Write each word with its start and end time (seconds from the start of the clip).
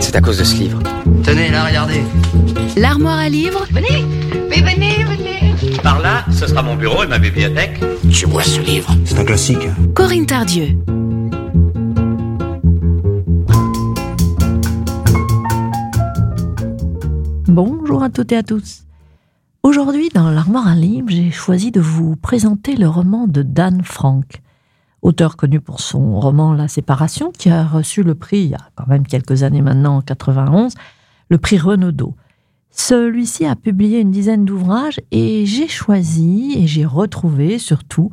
C'est 0.00 0.16
à 0.16 0.20
cause 0.20 0.38
de 0.38 0.44
ce 0.44 0.56
livre. 0.56 0.80
Tenez, 1.22 1.50
là, 1.50 1.64
regardez. 1.66 2.02
L'armoire 2.76 3.18
à 3.18 3.28
livres 3.28 3.64
Venez, 3.70 4.04
mais 4.48 4.60
venez, 4.60 5.04
venez. 5.04 5.78
Par 5.82 6.00
là, 6.00 6.24
ce 6.32 6.46
sera 6.46 6.62
mon 6.62 6.74
bureau 6.74 7.04
et 7.04 7.06
ma 7.06 7.18
bibliothèque. 7.18 7.80
Tu 8.10 8.26
vois 8.26 8.42
ce 8.42 8.60
livre 8.60 8.90
C'est 9.04 9.18
un 9.18 9.24
classique. 9.24 9.68
Corinne 9.94 10.26
Tardieu. 10.26 10.68
Bonjour 17.46 18.02
à 18.02 18.10
toutes 18.10 18.32
et 18.32 18.36
à 18.36 18.42
tous. 18.42 18.84
Aujourd'hui, 19.62 20.08
dans 20.14 20.30
l'Armoire 20.30 20.66
à 20.66 20.74
livres, 20.74 21.10
j'ai 21.10 21.30
choisi 21.30 21.70
de 21.70 21.80
vous 21.80 22.16
présenter 22.16 22.76
le 22.76 22.88
roman 22.88 23.26
de 23.26 23.42
Dan 23.42 23.82
Frank, 23.84 24.40
auteur 25.02 25.36
connu 25.36 25.60
pour 25.60 25.80
son 25.80 26.20
roman 26.20 26.52
La 26.52 26.68
séparation, 26.68 27.30
qui 27.30 27.50
a 27.50 27.64
reçu 27.64 28.02
le 28.02 28.14
prix, 28.14 28.40
il 28.40 28.50
y 28.50 28.54
a 28.54 28.70
quand 28.74 28.86
même 28.86 29.06
quelques 29.06 29.42
années 29.42 29.62
maintenant, 29.62 29.98
en 29.98 30.00
91, 30.02 30.74
le 31.28 31.38
prix 31.38 31.58
Renaudot. 31.58 32.14
Celui-ci 32.70 33.46
a 33.46 33.56
publié 33.56 34.00
une 34.00 34.10
dizaine 34.10 34.44
d'ouvrages 34.44 35.00
et 35.10 35.44
j'ai 35.44 35.68
choisi 35.68 36.54
et 36.56 36.66
j'ai 36.66 36.84
retrouvé 36.84 37.58
surtout 37.58 38.10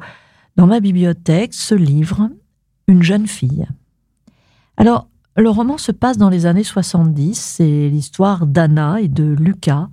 dans 0.55 0.65
ma 0.65 0.79
bibliothèque 0.79 1.53
ce 1.53 1.76
livre, 1.76 2.29
Une 2.88 3.04
jeune 3.04 3.27
fille. 3.27 3.67
Alors, 4.77 5.09
le 5.35 5.49
roman 5.49 5.77
se 5.77 5.91
passe 5.91 6.17
dans 6.17 6.29
les 6.29 6.45
années 6.45 6.63
70, 6.63 7.35
c'est 7.35 7.90
l'histoire 7.90 8.48
d'Anna 8.48 9.01
et 9.01 9.07
de 9.07 9.23
Lucas. 9.23 9.90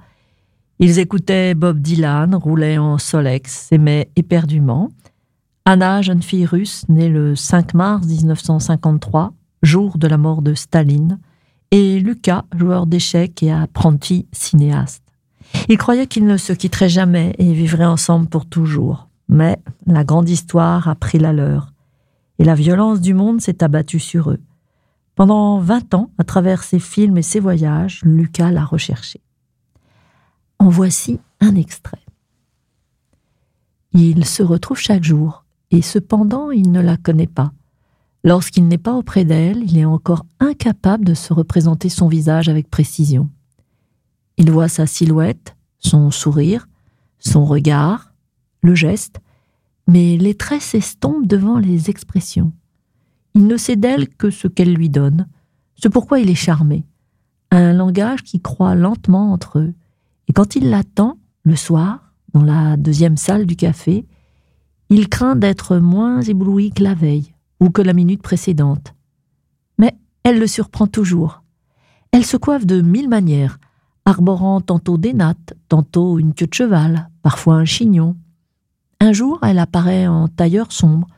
Ils 0.78 0.98
écoutaient 0.98 1.54
Bob 1.54 1.80
Dylan, 1.80 2.34
roulaient 2.34 2.78
en 2.78 2.96
Solex, 2.98 3.52
s'aimaient 3.68 4.08
éperdument. 4.16 4.90
Anna, 5.66 6.02
jeune 6.02 6.22
fille 6.22 6.44
russe, 6.44 6.84
née 6.90 7.08
le 7.08 7.34
5 7.34 7.72
mars 7.72 8.06
1953, 8.06 9.32
jour 9.62 9.96
de 9.96 10.06
la 10.06 10.18
mort 10.18 10.42
de 10.42 10.52
Staline, 10.52 11.18
et 11.70 12.00
Lucas, 12.00 12.44
joueur 12.54 12.86
d'échecs 12.86 13.42
et 13.42 13.50
apprenti 13.50 14.28
cinéaste. 14.30 15.02
Ils 15.70 15.78
croyaient 15.78 16.06
qu'ils 16.06 16.26
ne 16.26 16.36
se 16.36 16.52
quitteraient 16.52 16.90
jamais 16.90 17.34
et 17.38 17.54
vivraient 17.54 17.86
ensemble 17.86 18.28
pour 18.28 18.44
toujours. 18.44 19.08
Mais 19.28 19.58
la 19.86 20.04
grande 20.04 20.28
histoire 20.28 20.86
a 20.86 20.94
pris 20.94 21.18
la 21.18 21.32
leur, 21.32 21.72
et 22.38 22.44
la 22.44 22.54
violence 22.54 23.00
du 23.00 23.14
monde 23.14 23.40
s'est 23.40 23.64
abattue 23.64 24.00
sur 24.00 24.30
eux. 24.30 24.40
Pendant 25.14 25.60
vingt 25.60 25.94
ans, 25.94 26.10
à 26.18 26.24
travers 26.24 26.62
ses 26.62 26.78
films 26.78 27.16
et 27.16 27.22
ses 27.22 27.40
voyages, 27.40 28.02
Lucas 28.04 28.50
l'a 28.50 28.66
recherché. 28.66 29.22
En 30.58 30.68
voici 30.68 31.20
un 31.40 31.54
extrait. 31.54 32.04
Il 33.94 34.26
se 34.26 34.42
retrouve 34.42 34.78
chaque 34.78 35.04
jour, 35.04 35.43
et 35.74 35.82
cependant 35.82 36.52
il 36.52 36.70
ne 36.70 36.80
la 36.80 36.96
connaît 36.96 37.26
pas. 37.26 37.52
Lorsqu'il 38.22 38.68
n'est 38.68 38.78
pas 38.78 38.94
auprès 38.94 39.24
d'elle, 39.24 39.62
il 39.64 39.76
est 39.76 39.84
encore 39.84 40.24
incapable 40.38 41.04
de 41.04 41.14
se 41.14 41.32
représenter 41.32 41.88
son 41.88 42.06
visage 42.06 42.48
avec 42.48 42.70
précision. 42.70 43.28
Il 44.38 44.50
voit 44.50 44.68
sa 44.68 44.86
silhouette, 44.86 45.56
son 45.78 46.10
sourire, 46.10 46.68
son 47.18 47.44
regard, 47.44 48.12
le 48.62 48.74
geste, 48.74 49.20
mais 49.88 50.16
les 50.16 50.34
traits 50.34 50.62
s'estompent 50.62 51.26
devant 51.26 51.58
les 51.58 51.90
expressions. 51.90 52.52
Il 53.34 53.46
ne 53.46 53.56
sait 53.56 53.76
d'elle 53.76 54.08
que 54.08 54.30
ce 54.30 54.46
qu'elle 54.46 54.72
lui 54.72 54.88
donne, 54.88 55.26
ce 55.74 55.88
pourquoi 55.88 56.20
il 56.20 56.30
est 56.30 56.36
charmé. 56.36 56.84
Un 57.50 57.72
langage 57.72 58.22
qui 58.22 58.40
croît 58.40 58.76
lentement 58.76 59.32
entre 59.32 59.58
eux. 59.58 59.74
Et 60.28 60.32
quand 60.32 60.54
il 60.54 60.70
l'attend, 60.70 61.18
le 61.42 61.56
soir, 61.56 62.14
dans 62.32 62.42
la 62.42 62.76
deuxième 62.76 63.16
salle 63.16 63.44
du 63.44 63.56
café, 63.56 64.06
il 64.96 65.08
craint 65.08 65.34
d'être 65.34 65.78
moins 65.78 66.20
ébloui 66.20 66.70
que 66.70 66.84
la 66.84 66.94
veille 66.94 67.34
ou 67.58 67.70
que 67.70 67.82
la 67.82 67.92
minute 67.92 68.22
précédente. 68.22 68.94
Mais 69.76 69.96
elle 70.22 70.38
le 70.38 70.46
surprend 70.46 70.86
toujours. 70.86 71.42
Elle 72.12 72.24
se 72.24 72.36
coiffe 72.36 72.64
de 72.64 72.80
mille 72.80 73.08
manières, 73.08 73.58
arborant 74.04 74.60
tantôt 74.60 74.96
des 74.96 75.12
nattes, 75.12 75.54
tantôt 75.68 76.20
une 76.20 76.32
queue 76.32 76.46
de 76.46 76.54
cheval, 76.54 77.10
parfois 77.22 77.56
un 77.56 77.64
chignon. 77.64 78.14
Un 79.00 79.12
jour, 79.12 79.40
elle 79.42 79.58
apparaît 79.58 80.06
en 80.06 80.28
tailleur 80.28 80.70
sombre, 80.70 81.08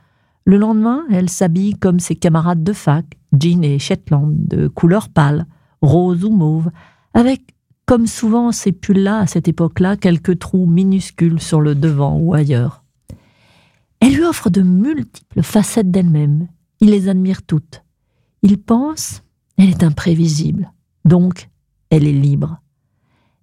le 0.47 0.57
lendemain, 0.57 1.05
elle 1.11 1.29
s'habille 1.29 1.75
comme 1.75 2.01
ses 2.01 2.17
camarades 2.17 2.65
de 2.65 2.73
fac, 2.73 3.05
jean 3.39 3.63
et 3.63 3.79
Shetland, 3.79 4.33
de 4.33 4.69
couleur 4.69 5.11
pâle, 5.11 5.45
rose 5.83 6.25
ou 6.25 6.31
mauve, 6.31 6.71
avec, 7.13 7.43
comme 7.85 8.07
souvent 8.07 8.53
ces 8.53 8.73
pulls-là 8.73 9.19
à 9.19 9.27
cette 9.27 9.49
époque-là, 9.49 9.99
quelques 9.99 10.39
trous 10.39 10.65
minuscules 10.65 11.43
sur 11.43 11.61
le 11.61 11.75
devant 11.75 12.17
ou 12.19 12.33
ailleurs. 12.33 12.86
Elle 14.01 14.15
lui 14.15 14.25
offre 14.25 14.51
de 14.51 14.63
multiples 14.63 15.43
facettes 15.43 15.91
d'elle-même. 15.91 16.49
Il 16.81 16.91
les 16.91 17.09
admire 17.09 17.43
toutes. 17.43 17.83
Il 18.43 18.59
pense, 18.59 19.23
elle 19.57 19.71
est 19.71 19.83
imprévisible, 19.83 20.73
donc 21.05 21.49
elle 21.91 22.07
est 22.07 22.13
libre. 22.13 22.61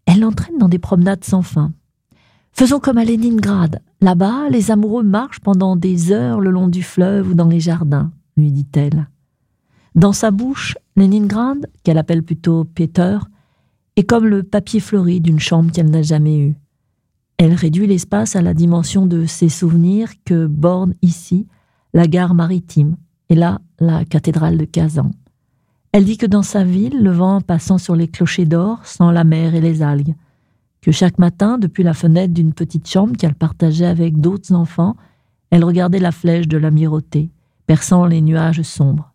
Elle 0.06 0.20
l'entraîne 0.20 0.58
dans 0.58 0.70
des 0.70 0.80
promenades 0.80 1.24
sans 1.24 1.42
fin. 1.42 1.74
Faisons 2.52 2.80
comme 2.80 3.00
à 3.00 3.06
Leningrad. 3.06 3.82
Là-bas, 4.02 4.50
les 4.50 4.70
amoureux 4.70 5.04
marchent 5.04 5.40
pendant 5.40 5.76
des 5.76 6.12
heures 6.12 6.40
le 6.40 6.52
long 6.52 6.68
du 6.68 6.84
fleuve 6.84 7.30
ou 7.30 7.34
dans 7.34 7.48
les 7.48 7.60
jardins, 7.60 8.12
lui 8.38 8.52
dit-elle. 8.52 9.08
Dans 9.96 10.14
sa 10.14 10.30
bouche, 10.30 10.78
Leningrad, 10.96 11.68
qu'elle 11.84 11.98
appelle 11.98 12.24
plutôt 12.24 12.64
Peter, 12.64 13.18
est 13.96 14.04
comme 14.04 14.26
le 14.26 14.44
papier 14.44 14.80
fleuri 14.80 15.22
d'une 15.22 15.40
chambre 15.40 15.72
qu'elle 15.72 15.90
n'a 15.90 16.02
jamais 16.02 16.38
eue. 16.38 16.56
Elle 17.38 17.54
réduit 17.54 17.88
l'espace 17.88 18.36
à 18.36 18.42
la 18.42 18.54
dimension 18.54 19.06
de 19.06 19.26
ses 19.26 19.50
souvenirs 19.50 20.12
que 20.26 20.46
borne 20.46 20.94
ici 21.02 21.48
la 21.94 22.08
gare 22.08 22.36
maritime 22.36 22.96
et 23.30 23.36
là 23.36 23.60
la 23.80 24.06
cathédrale 24.06 24.58
de 24.58 24.66
Kazan. 24.66 25.12
Elle 25.92 26.06
dit 26.06 26.18
que 26.18 26.26
dans 26.26 26.44
sa 26.44 26.64
ville, 26.64 27.04
le 27.04 27.12
vent 27.12 27.42
passant 27.42 27.78
sur 27.78 27.96
les 27.96 28.08
clochers 28.08 28.46
d'or 28.46 28.86
sent 28.86 29.12
la 29.12 29.24
mer 29.24 29.54
et 29.54 29.62
les 29.62 29.84
algues, 29.84 30.16
que 30.82 30.92
chaque 30.92 31.20
matin, 31.20 31.58
depuis 31.58 31.84
la 31.84 31.94
fenêtre 31.94 32.34
d'une 32.34 32.54
petite 32.54 32.90
chambre 32.90 33.16
qu'elle 33.16 33.36
partageait 33.36 33.86
avec 33.86 34.20
d'autres 34.20 34.54
enfants, 34.54 34.96
elle 35.50 35.64
regardait 35.64 36.00
la 36.00 36.12
flèche 36.12 36.48
de 36.48 36.58
l'amirauté, 36.58 37.30
perçant 37.68 38.06
les 38.06 38.22
nuages 38.22 38.64
sombres. 38.64 39.14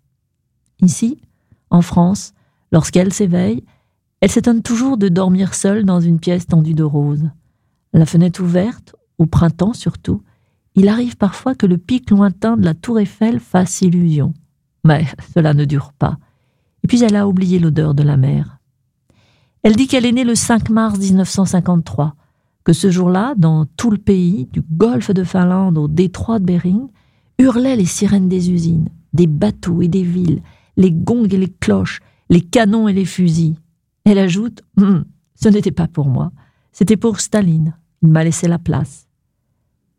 Ici, 0.81 1.21
en 1.71 1.83
France, 1.83 2.33
lorsqu'elle 2.73 3.13
s'éveille, 3.13 3.65
elle 4.21 4.31
s'étonne 4.31 4.63
toujours 4.63 4.97
de 4.97 5.09
dormir 5.09 5.55
seule 5.55 5.85
dans 5.85 6.01
une 6.01 6.21
pièce 6.21 6.47
tendue 6.47 6.75
de 6.75 6.85
roses. 6.85 7.29
La 7.93 8.07
fenêtre 8.07 8.43
ouverte, 8.43 8.95
au 9.19 9.27
printemps 9.27 9.73
surtout, 9.73 10.23
il 10.75 10.89
arrive 10.89 11.17
parfois 11.17 11.55
que 11.55 11.67
le 11.67 11.79
pic 11.79 12.11
lointain 12.11 12.57
de 12.57 12.65
la 12.65 12.75
tour 12.75 13.01
Eiffel 13.01 13.41
fasse 13.41 13.81
illusion. 13.81 14.35
Mais 14.85 15.07
cela 15.35 15.55
ne 15.55 15.65
dure 15.65 15.93
pas. 15.93 16.19
Et 16.85 16.87
puis 16.87 17.03
elle 17.03 17.17
a 17.17 17.27
oublié 17.27 17.59
l'odeur 17.59 17.95
de 17.95 18.03
la 18.03 18.17
mer. 18.17 18.59
Elle 19.63 19.77
dit 19.77 19.89
qu'elle 19.89 20.07
est 20.07 20.13
née 20.13 20.25
le 20.25 20.37
5 20.37 20.71
mars 20.71 20.99
1953, 20.99 22.15
que 22.63 22.73
ce 22.73 22.91
jour-là, 22.91 23.35
dans 23.37 23.67
tout 23.77 23.91
le 23.91 23.99
pays, 23.99 24.49
du 24.53 24.63
golfe 24.63 25.11
de 25.11 25.25
Finlande 25.25 25.79
au 25.79 25.89
détroit 25.89 26.39
de 26.39 26.45
Bering, 26.45 26.89
hurlaient 27.39 27.77
les 27.77 27.85
sirènes 27.85 28.29
des 28.29 28.51
usines, 28.51 28.89
des 29.13 29.27
bateaux 29.27 29.83
et 29.83 29.89
des 29.89 30.03
villes, 30.03 30.43
les 30.77 30.93
gongs 30.93 31.25
et 31.25 31.37
les 31.37 31.49
cloches, 31.49 32.01
les 32.31 32.41
canons 32.41 32.89
et 32.89 32.93
les 32.93 33.05
fusils. 33.05 33.57
Elle 34.05 34.19
ajoute 34.19 34.63
hum, 34.77 35.05
Ce 35.35 35.49
n'était 35.49 35.73
pas 35.73 35.89
pour 35.89 36.09
moi, 36.09 36.31
c'était 36.73 36.97
pour 36.97 37.21
Staline. 37.21 37.75
Il 38.03 38.09
m'a 38.09 38.25
laissé 38.25 38.49
la 38.49 38.59
place. 38.59 39.07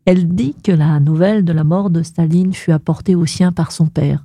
Elle 0.04 0.28
dit 0.28 0.54
que 0.62 0.72
la 0.72 0.98
nouvelle 1.00 1.44
de 1.44 1.52
la 1.52 1.64
mort 1.64 1.90
de 1.90 2.02
Staline 2.02 2.54
fut 2.54 2.72
apportée 2.72 3.14
au 3.14 3.26
sien 3.26 3.52
par 3.52 3.70
son 3.70 3.86
père, 3.86 4.24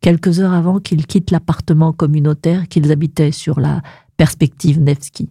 quelques 0.00 0.40
heures 0.40 0.52
avant 0.52 0.80
qu'il 0.80 1.06
quitte 1.06 1.30
l'appartement 1.30 1.92
communautaire 1.92 2.68
qu'ils 2.68 2.92
habitaient 2.92 3.32
sur 3.32 3.58
la 3.58 3.82
perspective 4.16 4.80
Nevsky. 4.80 5.30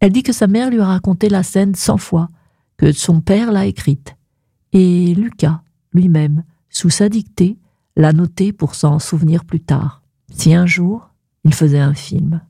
Elle 0.00 0.12
dit 0.12 0.22
que 0.22 0.32
sa 0.32 0.46
mère 0.46 0.70
lui 0.70 0.80
a 0.80 0.86
raconté 0.86 1.28
la 1.28 1.42
scène 1.42 1.74
cent 1.74 1.96
fois, 1.96 2.28
que 2.76 2.92
son 2.92 3.20
père 3.20 3.50
l'a 3.52 3.66
écrite. 3.66 4.16
Et 4.72 5.14
Lucas, 5.14 5.62
lui-même, 5.92 6.44
sous 6.68 6.90
sa 6.90 7.08
dictée, 7.08 7.56
l'a 7.96 8.12
notée 8.12 8.52
pour 8.52 8.74
s'en 8.74 8.98
souvenir 8.98 9.46
plus 9.46 9.60
tard, 9.60 10.02
si 10.30 10.54
un 10.54 10.66
jour 10.66 11.08
il 11.44 11.54
faisait 11.54 11.80
un 11.80 11.94
film. 11.94 12.42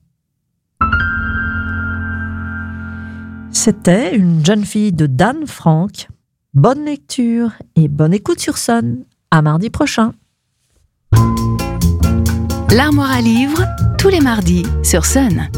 C'était 3.56 4.14
une 4.14 4.44
jeune 4.44 4.66
fille 4.66 4.92
de 4.92 5.06
Dan 5.06 5.46
Frank. 5.46 6.08
Bonne 6.52 6.84
lecture 6.84 7.52
et 7.74 7.88
bonne 7.88 8.12
écoute 8.12 8.38
sur 8.38 8.58
Sun. 8.58 9.04
À 9.30 9.40
mardi 9.40 9.70
prochain. 9.70 10.12
L'armoire 12.70 13.10
à 13.10 13.22
livres, 13.22 13.64
tous 13.98 14.08
les 14.08 14.20
mardis 14.20 14.64
sur 14.84 15.06
Sun. 15.06 15.48